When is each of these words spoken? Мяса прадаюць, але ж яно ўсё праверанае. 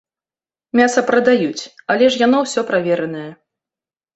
Мяса 0.79 1.03
прадаюць, 1.09 1.63
але 1.97 2.05
ж 2.15 2.25
яно 2.25 2.37
ўсё 2.45 2.61
праверанае. 2.73 3.31